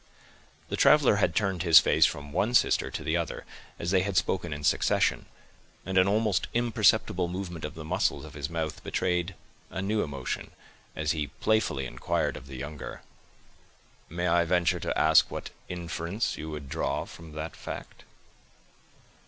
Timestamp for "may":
14.09-14.25